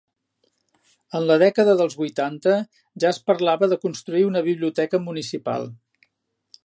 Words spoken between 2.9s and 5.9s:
ja es parlava de construir una biblioteca municipal.